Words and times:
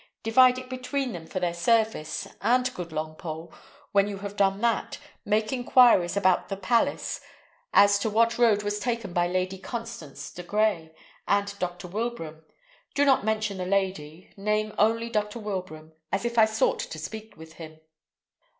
Divide 0.23 0.57
it 0.57 0.67
between 0.67 1.11
them 1.13 1.27
for 1.27 1.39
their 1.39 1.53
service; 1.53 2.27
and, 2.41 2.73
good 2.73 2.89
Longpole, 2.89 3.53
when 3.91 4.07
you 4.07 4.17
have 4.17 4.35
done 4.35 4.59
that, 4.61 4.97
make 5.25 5.53
inquiries 5.53 6.17
about 6.17 6.49
the 6.49 6.57
palace 6.57 7.21
as 7.71 7.99
to 7.99 8.09
what 8.09 8.39
road 8.39 8.63
was 8.63 8.79
taken 8.79 9.13
by 9.13 9.27
Lady 9.27 9.59
Constance 9.59 10.31
de 10.31 10.41
Grey 10.41 10.95
and 11.27 11.53
Dr. 11.59 11.87
Wilbraham. 11.87 12.41
Do 12.95 13.05
not 13.05 13.23
mention 13.23 13.59
the 13.59 13.65
lady; 13.67 14.33
name 14.35 14.73
only 14.79 15.07
Dr. 15.07 15.37
Wilbraham, 15.37 15.91
as 16.11 16.25
if 16.25 16.35
I 16.39 16.45
sought 16.45 16.79
to 16.79 16.97
speak 16.97 17.37
with 17.37 17.53
him." 17.61 17.79